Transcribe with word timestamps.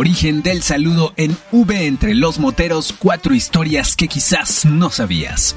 Origen 0.00 0.40
del 0.40 0.62
saludo 0.62 1.12
en 1.18 1.36
V 1.52 1.86
entre 1.86 2.14
los 2.14 2.38
moteros, 2.38 2.94
cuatro 2.98 3.34
historias 3.34 3.96
que 3.96 4.08
quizás 4.08 4.64
no 4.64 4.88
sabías. 4.88 5.54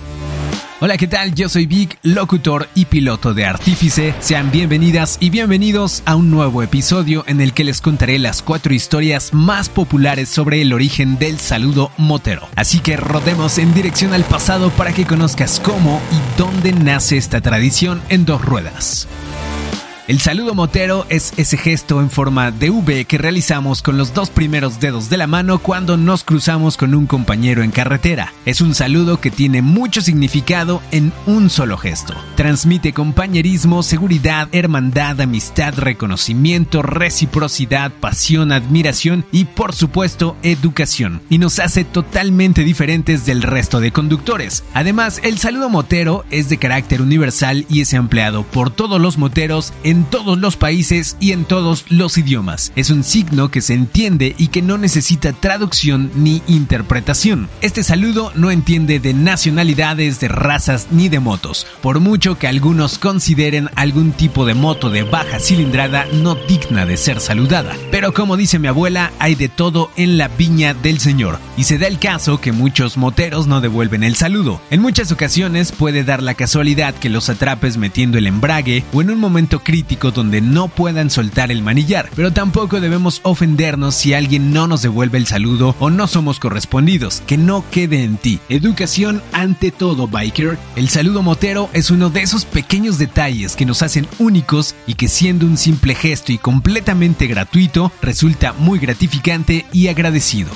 Hola, 0.82 0.98
¿qué 0.98 1.08
tal? 1.08 1.34
Yo 1.34 1.48
soy 1.48 1.66
Vic, 1.66 1.98
locutor 2.04 2.68
y 2.76 2.84
piloto 2.84 3.34
de 3.34 3.46
Artífice. 3.46 4.14
Sean 4.20 4.52
bienvenidas 4.52 5.16
y 5.22 5.30
bienvenidos 5.30 6.04
a 6.06 6.18
un 6.18 6.30
nuevo 6.30 6.62
episodio 6.62 7.24
en 7.26 7.40
el 7.40 7.54
que 7.54 7.64
les 7.64 7.80
contaré 7.80 8.20
las 8.20 8.42
cuatro 8.42 8.74
historias 8.74 9.34
más 9.34 9.70
populares 9.70 10.28
sobre 10.28 10.62
el 10.62 10.74
origen 10.74 11.18
del 11.18 11.40
saludo 11.40 11.94
motero. 11.98 12.50
Así 12.58 12.82
que 12.82 12.98
rodemos 12.98 13.58
en 13.60 13.74
dirección 13.74 14.12
al 14.12 14.26
pasado 14.26 14.72
para 14.72 14.92
que 14.92 15.06
conozcas 15.06 15.62
cómo 15.62 16.02
y 16.12 16.38
dónde 16.38 16.74
nace 16.74 17.16
esta 17.16 17.40
tradición 17.40 18.02
en 18.10 18.26
dos 18.26 18.44
ruedas. 18.44 19.08
El 20.06 20.20
saludo 20.20 20.54
motero 20.54 21.06
es 21.08 21.32
ese 21.38 21.56
gesto 21.56 22.02
en 22.02 22.10
forma 22.10 22.52
de 22.52 22.70
V 22.70 23.06
que 23.06 23.18
realizamos 23.18 23.82
con 23.82 23.98
los 23.98 24.14
dos 24.14 24.30
primeros 24.30 24.82
dedos 24.82 25.10
de 25.10 25.16
la 25.16 25.28
mano 25.28 25.60
cuando 25.60 25.96
nos 25.96 26.26
cruzamos 26.26 26.76
con 26.76 26.94
un 26.94 27.08
compañero 27.08 27.64
en 27.64 27.72
carretera. 27.72 28.34
Es 28.46 28.60
un 28.60 28.76
saludo 28.76 29.22
que 29.22 29.32
tiene 29.32 29.62
mucho 29.62 30.02
significado 30.02 30.82
en 30.92 31.14
un 31.26 31.50
solo 31.50 31.78
gesto. 31.78 32.16
Transmite 32.36 32.92
compañerismo, 32.92 33.82
seguridad, 33.82 34.50
hermandad, 34.52 35.22
amistad, 35.22 35.74
reconocimiento, 35.78 36.82
reciprocidad, 36.82 37.90
pasión, 38.02 38.52
admiración 38.52 39.24
y 39.32 39.46
por 39.46 39.74
supuesto 39.74 40.36
educación. 40.44 41.22
Y 41.30 41.38
nos 41.38 41.60
hace 41.60 41.86
totalmente 41.86 42.66
diferentes 42.66 43.26
del 43.26 43.42
resto 43.42 43.80
de 43.80 43.94
conductores. 43.94 44.66
Además, 44.74 45.22
el 45.24 45.38
saludo 45.38 45.70
motero 45.70 46.26
es 46.30 46.50
de 46.50 46.58
carácter 46.58 47.02
universal 47.02 47.66
y 47.70 47.80
es 47.80 47.94
empleado 47.94 48.44
por 48.44 48.70
todos 48.70 49.00
los 49.00 49.18
moteros 49.18 49.72
en 49.86 49.93
en 49.94 50.06
todos 50.06 50.40
los 50.40 50.58
países 50.58 51.18
y 51.20 51.34
en 51.34 51.46
todos 51.46 51.86
los 51.88 52.18
idiomas. 52.18 52.72
Es 52.76 52.90
un 52.90 53.04
signo 53.04 53.52
que 53.52 53.62
se 53.62 53.76
entiende 53.76 54.34
y 54.40 54.48
que 54.48 54.64
no 54.64 54.80
necesita 54.80 55.34
traducción 55.34 56.10
ni 56.16 56.42
interpretación. 56.48 57.48
Este 57.62 57.84
saludo 57.84 58.32
no 58.34 58.50
entiende 58.50 59.00
de 59.00 59.14
nacionalidades, 59.14 60.20
de 60.20 60.30
razas 60.30 60.88
ni 60.90 61.10
de 61.10 61.20
motos, 61.20 61.68
por 61.84 62.00
mucho 62.00 62.40
que 62.40 62.48
algunos 62.48 62.98
consideren 62.98 63.70
algún 63.76 64.14
tipo 64.14 64.48
de 64.48 64.56
moto 64.56 64.90
de 64.90 65.04
baja 65.04 65.40
cilindrada 65.40 66.08
no 66.12 66.34
digna 66.34 66.88
de 66.88 66.98
ser 66.98 67.20
saludada. 67.20 67.76
Pero 67.92 68.16
como 68.16 68.36
dice 68.36 68.58
mi 68.58 68.70
abuela, 68.70 69.12
hay 69.20 69.36
de 69.36 69.48
todo 69.48 69.92
en 69.96 70.18
la 70.18 70.28
viña 70.28 70.74
del 70.74 71.00
Señor, 71.00 71.38
y 71.56 71.66
se 71.66 71.78
da 71.78 71.86
el 71.86 72.00
caso 72.00 72.42
que 72.42 72.52
muchos 72.52 72.98
moteros 72.98 73.46
no 73.46 73.62
devuelven 73.62 74.04
el 74.04 74.16
saludo. 74.16 74.60
En 74.72 74.82
muchas 74.82 75.12
ocasiones 75.12 75.72
puede 75.72 76.04
dar 76.04 76.24
la 76.24 76.34
casualidad 76.34 76.96
que 76.96 77.10
los 77.10 77.30
atrapes 77.30 77.78
metiendo 77.78 78.18
el 78.18 78.26
embrague 78.26 78.84
o 78.92 79.04
en 79.04 79.12
un 79.12 79.20
momento 79.20 79.60
crítico 79.60 79.83
donde 80.14 80.42
no 80.42 80.68
puedan 80.68 81.10
soltar 81.10 81.52
el 81.52 81.62
manillar, 81.62 82.10
pero 82.16 82.32
tampoco 82.32 82.82
debemos 82.82 83.20
ofendernos 83.24 83.96
si 83.96 84.14
alguien 84.14 84.54
no 84.54 84.68
nos 84.68 84.82
devuelve 84.82 85.18
el 85.18 85.28
saludo 85.28 85.76
o 85.80 85.90
no 85.90 86.08
somos 86.08 86.40
correspondidos, 86.40 87.22
que 87.28 87.38
no 87.38 87.64
quede 87.72 88.04
en 88.04 88.18
ti. 88.18 88.40
Educación 88.50 89.22
ante 89.32 89.72
todo, 89.72 90.08
biker. 90.08 90.58
El 90.76 90.90
saludo 90.90 91.22
motero 91.22 91.70
es 91.74 91.92
uno 91.92 92.10
de 92.10 92.22
esos 92.22 92.46
pequeños 92.46 92.98
detalles 92.98 93.56
que 93.56 93.66
nos 93.66 93.82
hacen 93.82 94.08
únicos 94.20 94.76
y 94.88 94.96
que 94.96 95.08
siendo 95.08 95.46
un 95.46 95.58
simple 95.58 95.96
gesto 95.96 96.32
y 96.32 96.38
completamente 96.38 97.28
gratuito, 97.28 97.92
resulta 98.02 98.54
muy 98.54 98.80
gratificante 98.80 99.66
y 99.72 99.88
agradecido. 99.88 100.50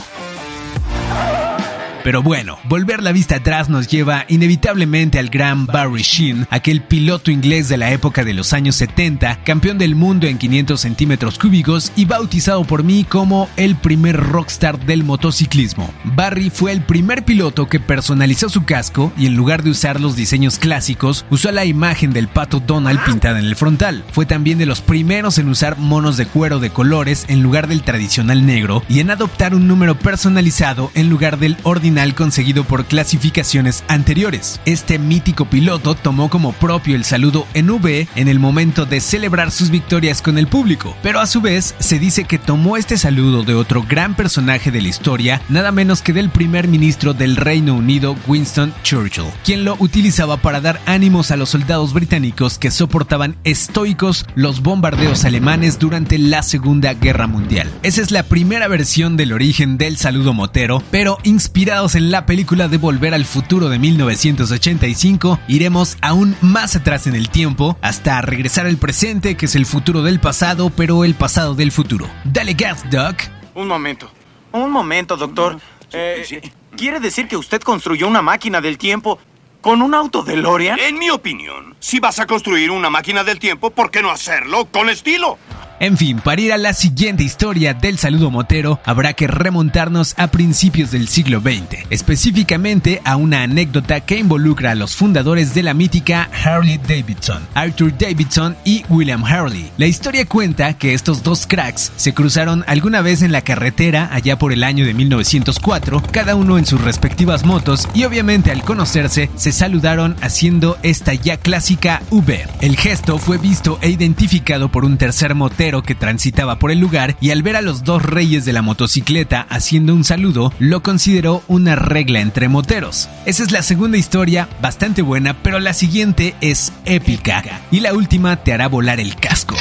Pero 2.08 2.23
bueno, 2.23 2.58
volver 2.69 3.03
la 3.03 3.11
vista 3.11 3.36
atrás 3.36 3.67
nos 3.67 3.89
lleva 3.89 4.23
inevitablemente 4.30 5.19
al 5.19 5.27
gran 5.27 5.66
Barry 5.66 6.03
Sheen, 6.03 6.47
aquel 6.50 6.80
piloto 6.80 7.31
inglés 7.31 7.67
de 7.67 7.75
la 7.75 7.91
época 7.91 8.23
de 8.23 8.33
los 8.33 8.53
años 8.53 8.77
70, 8.77 9.44
campeón 9.44 9.77
del 9.77 9.94
mundo 9.94 10.25
en 10.25 10.38
500 10.38 10.80
centímetros 10.80 11.38
cúbicos 11.38 11.91
y 11.97 12.05
bautizado 12.05 12.63
por 12.63 12.85
mí 12.85 13.03
como 13.03 13.50
el 13.58 13.75
primer 13.75 14.16
rockstar 14.16 14.80
del 14.80 15.03
motociclismo. 15.03 15.94
Barry 16.05 16.50
fue 16.50 16.72
el 16.72 16.80
primer 16.80 17.25
piloto 17.25 17.68
que 17.68 17.81
personalizó 17.81 18.47
su 18.47 18.63
casco 18.63 19.12
y 19.18 19.25
en 19.25 19.35
lugar 19.35 19.62
de 19.62 19.72
usar 19.72 20.00
los 20.00 20.16
diseños 20.16 20.59
clásicos, 20.59 21.25
usó 21.29 21.51
la 21.51 21.66
imagen 21.66 22.13
del 22.13 22.29
pato 22.29 22.62
Donald 22.62 23.03
pintada 23.03 23.39
en 23.39 23.45
el 23.47 23.57
frontal. 23.57 24.06
Fue 24.13 24.25
también 24.25 24.59
de 24.59 24.66
los 24.66 24.79
primeros 24.79 25.39
en 25.39 25.50
usar 25.50 25.78
monos 25.78 26.16
de 26.16 26.25
cuero 26.25 26.62
de 26.62 26.69
colores 26.69 27.25
en 27.28 27.44
lugar 27.44 27.68
del 27.68 27.84
tradicional 27.84 28.45
negro 28.45 28.81
y 28.88 29.01
en 29.01 29.12
adoptar 29.12 29.53
un 29.53 29.68
número 29.68 30.00
personalizado 30.00 30.89
en 30.95 31.09
lugar 31.09 31.38
del 31.38 31.57
ordinario 31.63 31.97
conseguido 32.16 32.63
por 32.63 32.85
clasificaciones 32.85 33.84
anteriores. 33.88 34.59
Este 34.66 35.00
mítico 35.00 35.46
piloto 35.46 35.96
tomó 35.96 36.30
como 36.30 36.53
propio 36.53 36.96
el 36.96 37.03
saludo 37.03 37.47
en 37.53 37.69
V 37.69 38.08
en 38.16 38.28
el 38.28 38.40
momento 38.40 38.85
de 38.85 39.00
celebrar 39.00 39.52
sus 39.52 39.69
victorias 39.69 40.22
con 40.22 40.38
el 40.38 40.47
público, 40.47 40.96
pero 41.02 41.19
a 41.19 41.28
su 41.28 41.41
vez 41.41 41.75
se 41.80 42.00
dice 42.00 42.25
que 42.25 42.38
tomó 42.38 42.78
este 42.78 42.97
saludo 42.97 43.44
de 43.44 43.56
otro 43.56 43.84
gran 43.88 44.16
personaje 44.16 44.72
de 44.72 44.81
la 44.81 44.88
historia, 44.88 45.41
nada 45.50 45.72
menos 45.72 46.02
que 46.02 46.13
del 46.13 46.30
primer 46.30 46.68
ministro 46.68 47.13
del 47.13 47.36
Reino 47.36 47.75
Unido, 47.75 48.16
Winston 48.28 48.74
Churchill, 48.84 49.25
quien 49.44 49.63
lo 49.63 49.75
utilizaba 49.80 50.38
para 50.38 50.62
dar 50.62 50.80
ánimos 50.86 51.31
a 51.31 51.38
los 51.38 51.50
soldados 51.50 51.94
británicos 51.94 52.57
que 52.57 52.72
soportaban 52.72 53.36
estoicos 53.44 54.25
los 54.36 54.62
bombardeos 54.62 55.25
alemanes 55.25 55.80
durante 55.80 56.18
la 56.18 56.44
Segunda 56.44 56.94
Guerra 56.94 57.28
Mundial. 57.28 57.72
Esa 57.84 58.02
es 58.02 58.12
la 58.12 58.24
primera 58.24 58.68
versión 58.68 59.18
del 59.18 59.34
origen 59.34 59.78
del 59.78 59.97
saludo 59.97 60.34
motero, 60.34 60.84
pero 60.91 61.18
inspirado 61.24 61.87
en 61.96 62.12
la 62.12 62.25
película 62.25 62.68
de 62.68 62.78
Volver 62.78 63.14
al 63.14 63.25
Futuro 63.25 63.70
de 63.70 63.80
1985, 63.80 65.40
iremos 65.48 65.98
aún 66.02 66.36
más 66.42 66.75
atrás 66.75 67.08
en 67.08 67.16
el 67.16 67.30
tiempo 67.30 67.78
hasta 67.81 68.22
regresar 68.22 68.66
al 68.66 68.78
presente, 68.78 69.38
que 69.38 69.46
es 69.46 69.56
el 69.56 69.66
futuro 69.66 70.02
del 70.02 70.20
pasado, 70.20 70.70
pero 70.70 71.03
el 71.03 71.16
pasado 71.16 71.56
del 71.56 71.72
futuro. 71.72 72.08
Dale 72.24 72.53
gas, 72.53 72.90
Doc. 72.90 73.16
Un 73.53 73.68
momento. 73.68 74.12
Un 74.52 74.72
momento, 74.72 75.18
doctor. 75.18 75.59
Eh, 75.94 76.52
¿Quiere 76.75 77.00
decir 77.00 77.28
que 77.28 77.38
usted 77.38 77.62
construyó 77.62 78.08
una 78.08 78.22
máquina 78.22 78.62
del 78.62 78.78
tiempo 78.78 79.19
con 79.62 79.81
un 79.81 79.94
auto 79.94 80.24
de 80.24 80.36
DeLorean? 80.36 80.80
En 80.80 80.98
mi 81.00 81.09
opinión, 81.09 81.75
si 81.80 82.00
vas 82.00 82.19
a 82.19 82.28
construir 82.28 82.72
una 82.72 82.90
máquina 82.90 83.24
del 83.24 83.40
tiempo, 83.40 83.72
¿por 83.72 83.92
qué 83.92 84.02
no 84.02 84.12
hacerlo 84.12 84.66
con 84.66 84.90
estilo? 84.90 85.38
En 85.79 85.95
fin, 85.95 86.19
para 86.19 86.41
ir 86.41 86.51
a 86.53 86.57
la 86.57 86.73
siguiente 86.73 87.23
historia 87.23 87.75
del 87.75 87.99
saludo 87.99 88.31
motero, 88.31 88.79
habrá 88.83 89.13
que 89.13 89.27
remontarnos 89.27 90.15
a 90.17 90.27
principios 90.27 90.89
del 90.89 91.07
siglo 91.07 91.39
XX, 91.39 91.85
específicamente 91.91 92.99
a 93.05 93.15
una 93.15 93.43
anécdota 93.43 93.99
que 93.99 94.17
involucra 94.17 94.71
a 94.71 94.75
los 94.75 94.95
fundadores 94.95 95.53
de 95.53 95.61
la 95.61 95.75
mítica 95.75 96.31
Harley 96.43 96.79
Davidson, 96.79 97.47
Arthur 97.53 97.95
Davidson 97.95 98.55
y 98.65 98.85
William 98.89 99.23
Harley. 99.23 99.69
La 99.77 99.85
historia 99.85 100.25
cuenta 100.25 100.73
que 100.73 100.95
estos 100.95 101.21
dos 101.21 101.45
cracks 101.45 101.91
se 101.95 102.13
cruzaron 102.15 102.63
alguna 102.65 103.01
vez 103.01 103.21
en 103.21 103.31
la 103.31 103.41
carretera 103.41 104.09
allá 104.11 104.39
por 104.39 104.53
el 104.53 104.63
año 104.63 104.83
de 104.83 104.95
1904, 104.95 106.01
cada 106.11 106.33
uno 106.33 106.57
en 106.57 106.65
sus 106.65 106.81
respectivas 106.81 107.45
motos 107.45 107.88
y 107.94 108.03
obviamente 108.03 108.49
al 108.49 108.63
conocerse 108.63 109.29
se 109.35 109.51
saludaron 109.51 110.15
haciendo 110.21 110.79
esta 110.81 111.13
ya 111.13 111.38
clásica 111.38 112.01
V. 112.09 112.47
El 112.61 112.77
gesto 112.77 113.19
fue 113.19 113.38
visto 113.38 113.77
e 113.81 113.91
identificado 113.91 114.69
por 114.71 114.83
un 114.83 114.97
tercer 114.97 115.35
motero 115.35 115.66
que 115.83 115.95
transitaba 115.95 116.59
por 116.59 116.72
el 116.72 116.79
lugar 116.79 117.17
y 117.22 117.31
al 117.31 117.44
ver 117.44 117.55
a 117.55 117.61
los 117.61 117.83
dos 117.83 118.01
reyes 118.01 118.45
de 118.45 118.53
la 118.53 118.61
motocicleta 118.61 119.45
haciendo 119.50 119.94
un 119.94 120.03
saludo, 120.03 120.53
lo 120.59 120.81
consideró 120.81 121.44
una 121.47 121.75
regla 121.75 122.22
entre 122.22 122.47
moteros. 122.47 123.09
Esa 123.25 123.44
es 123.44 123.51
la 123.51 123.61
segunda 123.61 123.97
historia, 123.97 124.50
bastante 124.61 125.01
buena, 125.01 125.35
pero 125.44 125.59
la 125.59 125.73
siguiente 125.73 126.35
es 126.41 126.73
épica 126.85 127.27
y 127.72 127.81
la 127.81 127.94
última 127.94 128.38
te 128.38 128.53
hará 128.53 128.67
volar 128.67 129.00
el 129.00 129.16
casco. 129.16 129.56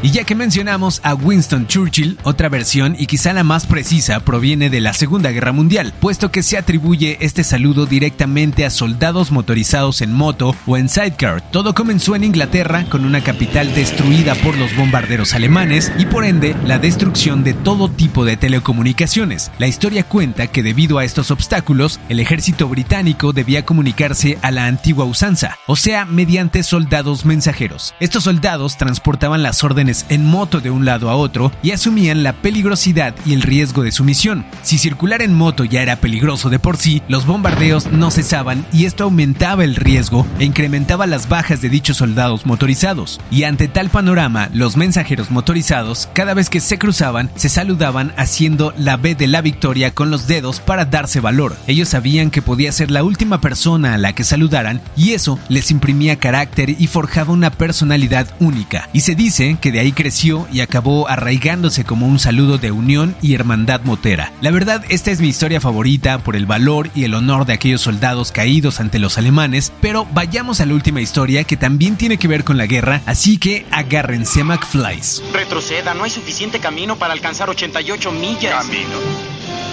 Y 0.00 0.12
ya 0.12 0.22
que 0.22 0.36
mencionamos 0.36 1.00
a 1.02 1.14
Winston 1.14 1.66
Churchill, 1.66 2.18
otra 2.22 2.48
versión 2.48 2.94
y 2.96 3.06
quizá 3.06 3.32
la 3.32 3.42
más 3.42 3.66
precisa 3.66 4.20
proviene 4.20 4.70
de 4.70 4.80
la 4.80 4.92
Segunda 4.92 5.32
Guerra 5.32 5.50
Mundial, 5.50 5.92
puesto 5.98 6.30
que 6.30 6.44
se 6.44 6.56
atribuye 6.56 7.18
este 7.20 7.42
saludo 7.42 7.84
directamente 7.84 8.64
a 8.64 8.70
soldados 8.70 9.32
motorizados 9.32 10.00
en 10.00 10.12
moto 10.12 10.54
o 10.66 10.76
en 10.76 10.88
sidecar. 10.88 11.42
Todo 11.50 11.74
comenzó 11.74 12.14
en 12.14 12.22
Inglaterra 12.22 12.84
con 12.88 13.04
una 13.04 13.24
capital 13.24 13.74
destruida 13.74 14.36
por 14.36 14.56
los 14.56 14.76
bombarderos 14.76 15.34
alemanes 15.34 15.90
y 15.98 16.06
por 16.06 16.24
ende 16.24 16.54
la 16.64 16.78
destrucción 16.78 17.42
de 17.42 17.54
todo 17.54 17.90
tipo 17.90 18.24
de 18.24 18.36
telecomunicaciones. 18.36 19.50
La 19.58 19.66
historia 19.66 20.04
cuenta 20.04 20.46
que 20.46 20.62
debido 20.62 20.98
a 20.98 21.04
estos 21.04 21.32
obstáculos, 21.32 21.98
el 22.08 22.20
ejército 22.20 22.68
británico 22.68 23.32
debía 23.32 23.64
comunicarse 23.64 24.38
a 24.42 24.52
la 24.52 24.66
antigua 24.66 25.06
usanza, 25.06 25.58
o 25.66 25.74
sea, 25.74 26.04
mediante 26.04 26.62
soldados 26.62 27.24
mensajeros. 27.24 27.96
Estos 27.98 28.24
soldados 28.24 28.76
transportaban 28.76 29.42
las 29.42 29.64
órdenes 29.64 29.87
en 30.08 30.24
moto 30.24 30.60
de 30.60 30.70
un 30.70 30.84
lado 30.84 31.08
a 31.08 31.16
otro 31.16 31.50
y 31.62 31.70
asumían 31.70 32.22
la 32.22 32.34
peligrosidad 32.34 33.14
y 33.24 33.32
el 33.32 33.42
riesgo 33.42 33.82
de 33.82 33.92
su 33.92 34.04
misión. 34.04 34.44
Si 34.62 34.76
circular 34.78 35.22
en 35.22 35.34
moto 35.34 35.64
ya 35.64 35.82
era 35.82 35.96
peligroso 35.96 36.50
de 36.50 36.58
por 36.58 36.76
sí, 36.76 37.02
los 37.08 37.26
bombardeos 37.26 37.90
no 37.90 38.10
cesaban 38.10 38.66
y 38.72 38.84
esto 38.84 39.04
aumentaba 39.04 39.64
el 39.64 39.76
riesgo 39.76 40.26
e 40.38 40.44
incrementaba 40.44 41.06
las 41.06 41.28
bajas 41.28 41.62
de 41.62 41.70
dichos 41.70 41.96
soldados 41.96 42.44
motorizados. 42.44 43.20
Y 43.30 43.44
ante 43.44 43.68
tal 43.68 43.88
panorama, 43.88 44.50
los 44.52 44.76
mensajeros 44.76 45.30
motorizados, 45.30 46.08
cada 46.12 46.34
vez 46.34 46.50
que 46.50 46.60
se 46.60 46.78
cruzaban, 46.78 47.30
se 47.34 47.48
saludaban 47.48 48.12
haciendo 48.16 48.74
la 48.76 48.96
B 48.96 49.14
de 49.14 49.26
la 49.26 49.40
victoria 49.40 49.94
con 49.94 50.10
los 50.10 50.26
dedos 50.26 50.60
para 50.60 50.84
darse 50.84 51.20
valor. 51.20 51.56
Ellos 51.66 51.88
sabían 51.88 52.30
que 52.30 52.42
podía 52.42 52.72
ser 52.72 52.90
la 52.90 53.04
última 53.04 53.40
persona 53.40 53.94
a 53.94 53.98
la 53.98 54.12
que 54.12 54.24
saludaran 54.24 54.80
y 54.96 55.12
eso 55.12 55.38
les 55.48 55.70
imprimía 55.70 56.18
carácter 56.18 56.70
y 56.70 56.86
forjaba 56.86 57.32
una 57.32 57.50
personalidad 57.50 58.28
única. 58.40 58.88
Y 58.92 59.00
se 59.00 59.14
dice 59.14 59.56
que 59.60 59.72
de 59.72 59.77
de 59.78 59.82
ahí 59.82 59.92
creció 59.92 60.48
y 60.52 60.60
acabó 60.60 61.08
arraigándose 61.08 61.84
como 61.84 62.08
un 62.08 62.18
saludo 62.18 62.58
de 62.58 62.72
unión 62.72 63.14
y 63.22 63.34
hermandad 63.34 63.82
motera. 63.82 64.32
La 64.40 64.50
verdad, 64.50 64.84
esta 64.88 65.12
es 65.12 65.20
mi 65.20 65.28
historia 65.28 65.60
favorita 65.60 66.18
por 66.18 66.34
el 66.34 66.46
valor 66.46 66.90
y 66.96 67.04
el 67.04 67.14
honor 67.14 67.46
de 67.46 67.52
aquellos 67.52 67.82
soldados 67.82 68.32
caídos 68.32 68.80
ante 68.80 68.98
los 68.98 69.18
alemanes, 69.18 69.72
pero 69.80 70.04
vayamos 70.12 70.60
a 70.60 70.66
la 70.66 70.74
última 70.74 71.00
historia 71.00 71.44
que 71.44 71.56
también 71.56 71.94
tiene 71.94 72.18
que 72.18 72.26
ver 72.26 72.42
con 72.42 72.56
la 72.56 72.66
guerra, 72.66 73.02
así 73.06 73.38
que 73.38 73.66
agárrense 73.70 74.40
a 74.40 74.44
McFlys. 74.46 75.22
Retroceda, 75.32 75.94
no 75.94 76.02
hay 76.02 76.10
suficiente 76.10 76.58
camino 76.58 76.96
para 76.96 77.12
alcanzar 77.12 77.48
88 77.48 78.10
millas. 78.10 78.64
Camino. 78.64 78.98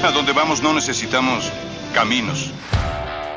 A 0.04 0.12
donde 0.12 0.34
vamos 0.34 0.62
no 0.62 0.72
necesitamos 0.76 1.52
caminos. 1.96 2.52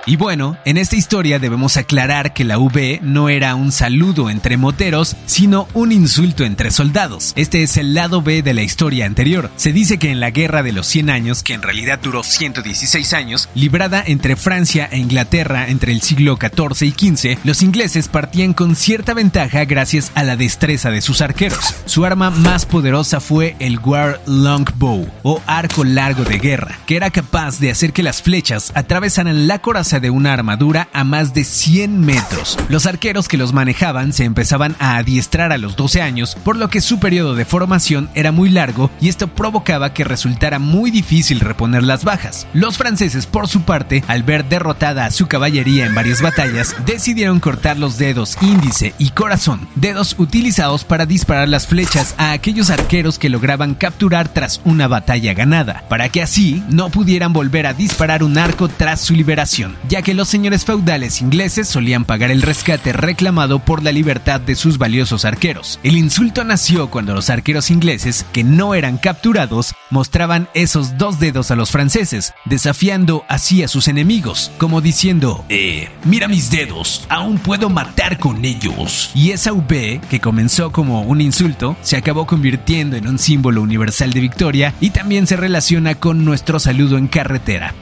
Y 0.08 0.16
bueno, 0.16 0.56
en 0.64 0.78
esta 0.78 0.96
historia 0.96 1.38
debemos 1.38 1.76
aclarar 1.76 2.32
que 2.32 2.42
la 2.42 2.56
V 2.56 3.00
no 3.02 3.28
era 3.28 3.54
un 3.54 3.72
saludo 3.72 4.30
entre 4.30 4.56
moteros, 4.56 5.16
sino 5.26 5.68
un 5.74 5.92
insulto 5.92 6.46
entre 6.46 6.70
soldados. 6.70 7.34
Este 7.36 7.62
es 7.62 7.76
el 7.76 7.92
lado 7.92 8.22
B 8.22 8.42
de 8.42 8.54
la 8.54 8.62
historia 8.62 9.04
anterior. 9.04 9.50
Se 9.56 9.70
dice 9.70 9.98
que 9.98 10.10
en 10.10 10.18
la 10.18 10.30
Guerra 10.30 10.62
de 10.62 10.72
los 10.72 10.86
100 10.86 11.10
años, 11.10 11.42
que 11.42 11.52
en 11.52 11.60
realidad 11.60 12.00
duró 12.02 12.22
116 12.22 13.12
años, 13.12 13.50
librada 13.54 14.02
entre 14.06 14.36
Francia 14.36 14.88
e 14.90 14.96
Inglaterra 14.96 15.68
entre 15.68 15.92
el 15.92 16.00
siglo 16.00 16.38
XIV 16.40 16.86
y 16.86 16.92
XV, 16.92 17.38
los 17.44 17.62
ingleses 17.62 18.08
partían 18.08 18.54
con 18.54 18.76
cierta 18.76 19.12
ventaja 19.12 19.66
gracias 19.66 20.10
a 20.14 20.22
la 20.22 20.38
destreza 20.38 20.90
de 20.90 21.02
sus 21.02 21.20
arqueros. 21.20 21.74
Su 21.84 22.06
arma 22.06 22.30
más 22.30 22.64
poderosa 22.64 23.20
fue 23.20 23.56
el 23.58 23.78
War 23.78 24.22
Longbow, 24.24 25.06
o 25.22 25.42
arco 25.46 25.84
largo 25.84 26.24
de 26.24 26.38
guerra, 26.38 26.78
que 26.86 26.96
era 26.96 27.10
capaz 27.10 27.60
de 27.60 27.70
hacer 27.70 27.92
que 27.92 28.02
las 28.02 28.22
flechas 28.22 28.72
atravesaran 28.74 29.46
la 29.46 29.58
coraza 29.58 29.97
de 30.00 30.10
una 30.10 30.32
armadura 30.32 30.88
a 30.92 31.04
más 31.04 31.34
de 31.34 31.44
100 31.44 32.00
metros. 32.00 32.58
Los 32.68 32.86
arqueros 32.86 33.28
que 33.28 33.36
los 33.36 33.52
manejaban 33.52 34.12
se 34.12 34.24
empezaban 34.24 34.76
a 34.78 34.96
adiestrar 34.96 35.52
a 35.52 35.58
los 35.58 35.76
12 35.76 36.02
años, 36.02 36.36
por 36.44 36.56
lo 36.56 36.68
que 36.68 36.80
su 36.80 36.98
periodo 36.98 37.34
de 37.34 37.44
formación 37.44 38.10
era 38.14 38.32
muy 38.32 38.50
largo 38.50 38.90
y 39.00 39.08
esto 39.08 39.28
provocaba 39.28 39.92
que 39.94 40.04
resultara 40.04 40.58
muy 40.58 40.90
difícil 40.90 41.40
reponer 41.40 41.82
las 41.82 42.04
bajas. 42.04 42.46
Los 42.52 42.76
franceses, 42.76 43.26
por 43.26 43.48
su 43.48 43.62
parte, 43.62 44.04
al 44.08 44.22
ver 44.22 44.48
derrotada 44.48 45.06
a 45.06 45.10
su 45.10 45.26
caballería 45.26 45.86
en 45.86 45.94
varias 45.94 46.22
batallas, 46.22 46.74
decidieron 46.86 47.40
cortar 47.40 47.78
los 47.78 47.98
dedos 47.98 48.36
índice 48.40 48.94
y 48.98 49.10
corazón, 49.10 49.68
dedos 49.74 50.14
utilizados 50.18 50.84
para 50.84 51.06
disparar 51.06 51.48
las 51.48 51.66
flechas 51.66 52.14
a 52.18 52.32
aquellos 52.32 52.70
arqueros 52.70 53.18
que 53.18 53.28
lograban 53.28 53.74
capturar 53.74 54.28
tras 54.28 54.60
una 54.64 54.88
batalla 54.88 55.34
ganada, 55.34 55.84
para 55.88 56.08
que 56.08 56.22
así 56.22 56.62
no 56.68 56.90
pudieran 56.90 57.32
volver 57.32 57.66
a 57.66 57.74
disparar 57.74 58.22
un 58.22 58.38
arco 58.38 58.68
tras 58.68 59.00
su 59.00 59.14
liberación 59.14 59.76
ya 59.88 60.02
que 60.02 60.14
los 60.14 60.28
señores 60.28 60.64
feudales 60.64 61.20
ingleses 61.20 61.68
solían 61.68 62.04
pagar 62.04 62.30
el 62.30 62.42
rescate 62.42 62.92
reclamado 62.92 63.58
por 63.58 63.82
la 63.82 63.92
libertad 63.92 64.40
de 64.40 64.54
sus 64.54 64.78
valiosos 64.78 65.24
arqueros. 65.24 65.80
El 65.82 65.96
insulto 65.96 66.44
nació 66.44 66.90
cuando 66.90 67.14
los 67.14 67.30
arqueros 67.30 67.70
ingleses, 67.70 68.26
que 68.32 68.44
no 68.44 68.74
eran 68.74 68.98
capturados, 68.98 69.74
mostraban 69.90 70.48
esos 70.54 70.98
dos 70.98 71.18
dedos 71.18 71.50
a 71.50 71.56
los 71.56 71.70
franceses, 71.70 72.34
desafiando 72.44 73.24
así 73.28 73.62
a 73.62 73.68
sus 73.68 73.88
enemigos, 73.88 74.50
como 74.58 74.80
diciendo, 74.80 75.44
eh, 75.48 75.88
mira 76.04 76.28
mis 76.28 76.50
dedos, 76.50 77.06
aún 77.08 77.38
puedo 77.38 77.70
matar 77.70 78.18
con 78.18 78.44
ellos. 78.44 79.10
Y 79.14 79.30
esa 79.30 79.52
V, 79.52 80.00
que 80.10 80.20
comenzó 80.20 80.72
como 80.72 81.02
un 81.02 81.20
insulto, 81.20 81.76
se 81.82 81.96
acabó 81.96 82.26
convirtiendo 82.26 82.96
en 82.96 83.08
un 83.08 83.18
símbolo 83.18 83.62
universal 83.62 84.12
de 84.12 84.20
victoria 84.20 84.74
y 84.80 84.90
también 84.90 85.26
se 85.26 85.36
relaciona 85.36 85.94
con 85.94 86.24
nuestro 86.24 86.58
saludo 86.60 86.98
en 86.98 87.08
carretera. 87.08 87.74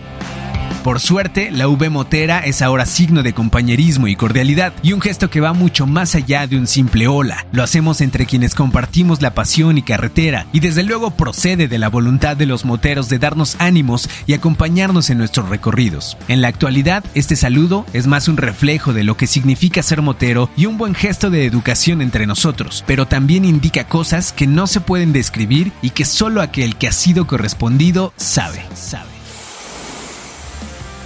Por 0.86 1.00
suerte, 1.00 1.50
la 1.50 1.66
V 1.66 1.90
motera 1.90 2.38
es 2.38 2.62
ahora 2.62 2.86
signo 2.86 3.24
de 3.24 3.32
compañerismo 3.32 4.06
y 4.06 4.14
cordialidad 4.14 4.72
y 4.84 4.92
un 4.92 5.00
gesto 5.00 5.28
que 5.28 5.40
va 5.40 5.52
mucho 5.52 5.84
más 5.84 6.14
allá 6.14 6.46
de 6.46 6.56
un 6.56 6.68
simple 6.68 7.08
hola. 7.08 7.44
Lo 7.50 7.64
hacemos 7.64 8.00
entre 8.00 8.24
quienes 8.24 8.54
compartimos 8.54 9.20
la 9.20 9.34
pasión 9.34 9.78
y 9.78 9.82
carretera 9.82 10.46
y 10.52 10.60
desde 10.60 10.84
luego 10.84 11.10
procede 11.10 11.66
de 11.66 11.80
la 11.80 11.88
voluntad 11.88 12.36
de 12.36 12.46
los 12.46 12.64
moteros 12.64 13.08
de 13.08 13.18
darnos 13.18 13.56
ánimos 13.58 14.08
y 14.28 14.34
acompañarnos 14.34 15.10
en 15.10 15.18
nuestros 15.18 15.48
recorridos. 15.48 16.16
En 16.28 16.40
la 16.40 16.46
actualidad, 16.46 17.02
este 17.14 17.34
saludo 17.34 17.84
es 17.92 18.06
más 18.06 18.28
un 18.28 18.36
reflejo 18.36 18.92
de 18.92 19.02
lo 19.02 19.16
que 19.16 19.26
significa 19.26 19.82
ser 19.82 20.02
motero 20.02 20.50
y 20.56 20.66
un 20.66 20.78
buen 20.78 20.94
gesto 20.94 21.30
de 21.30 21.46
educación 21.46 22.00
entre 22.00 22.28
nosotros, 22.28 22.84
pero 22.86 23.08
también 23.08 23.44
indica 23.44 23.88
cosas 23.88 24.32
que 24.32 24.46
no 24.46 24.68
se 24.68 24.80
pueden 24.80 25.12
describir 25.12 25.72
y 25.82 25.90
que 25.90 26.04
solo 26.04 26.42
aquel 26.42 26.76
que 26.76 26.86
ha 26.86 26.92
sido 26.92 27.26
correspondido 27.26 28.12
sabe. 28.16 28.62
sabe. 28.76 29.15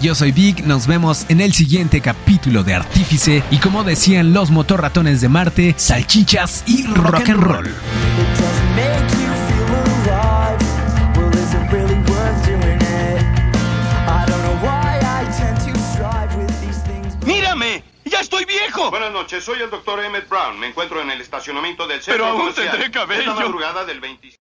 Yo 0.00 0.14
soy 0.14 0.32
Vic, 0.32 0.60
nos 0.60 0.86
vemos 0.86 1.26
en 1.28 1.42
el 1.42 1.52
siguiente 1.52 2.00
capítulo 2.00 2.64
de 2.64 2.74
Artífice 2.74 3.42
y 3.50 3.58
como 3.58 3.84
decían 3.84 4.32
los 4.32 4.50
motorratones 4.50 5.20
de 5.20 5.28
Marte, 5.28 5.74
salchichas 5.76 6.64
y 6.66 6.86
rock 6.86 7.28
and 7.28 7.42
roll. 7.42 7.74
¡Mírame! 17.26 17.84
¡Ya 18.04 18.20
estoy 18.20 18.44
viejo! 18.44 18.90
Buenas 18.90 19.12
noches, 19.12 19.44
soy 19.44 19.60
el 19.60 19.70
doctor 19.70 20.02
Emmett 20.02 20.28
Brown. 20.28 20.58
Me 20.58 20.68
encuentro 20.68 21.00
en 21.00 21.10
el 21.10 21.20
estacionamiento 21.20 21.86
del 21.86 22.00
centro 22.02 22.14
Pero 22.14 22.26
aún 22.26 22.40
comercial. 22.40 22.70
tendré 22.70 22.90
cabello. 22.90 23.20
Es 23.20 23.26
la 23.26 23.34
madrugada 23.34 23.84
del 23.84 24.00
25. 24.00 24.36